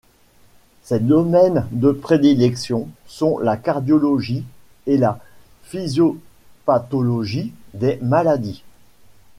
[0.81, 4.43] Ses domaines de prédilection sont la cardiologie
[4.87, 5.19] et la
[5.65, 8.63] physiopathologie des maladies.